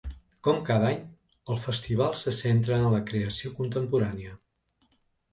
[0.45, 1.01] Com cada any,
[1.55, 4.33] el festival se centra en la creació contemporània.